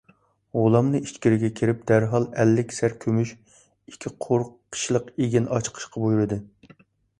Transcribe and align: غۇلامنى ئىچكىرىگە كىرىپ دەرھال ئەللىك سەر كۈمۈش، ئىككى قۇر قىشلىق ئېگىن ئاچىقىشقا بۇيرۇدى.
غۇلامنى 0.59 1.01
ئىچكىرىگە 1.07 1.51
كىرىپ 1.59 1.83
دەرھال 1.91 2.25
ئەللىك 2.45 2.73
سەر 2.79 2.97
كۈمۈش، 3.05 3.35
ئىككى 3.93 4.15
قۇر 4.27 4.49
قىشلىق 4.49 5.15
ئېگىن 5.21 5.53
ئاچىقىشقا 5.59 6.05
بۇيرۇدى. 6.09 6.43